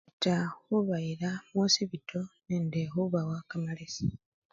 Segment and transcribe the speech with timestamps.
[0.23, 0.45] Taa!
[0.61, 4.05] khubayila mukhosipito nende khubawa kamalesi.